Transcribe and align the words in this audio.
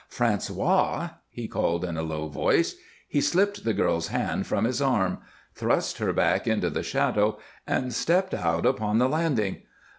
"François!" 0.11 1.11
he 1.29 1.47
called 1.47 1.85
in 1.85 1.95
a 1.95 2.01
low 2.01 2.27
voice. 2.27 2.73
He 3.07 3.21
slipped 3.21 3.63
the 3.63 3.73
girl's 3.75 4.07
hand 4.07 4.47
from 4.47 4.65
his 4.65 4.81
arm, 4.81 5.19
thrust 5.53 5.99
her 5.99 6.11
back 6.11 6.47
into 6.47 6.71
the 6.71 6.81
shadows, 6.81 7.37
and 7.67 7.93
stepped 7.93 8.33
out 8.33 8.65
upon 8.65 8.97
the 8.97 9.07
landing. 9.07 9.61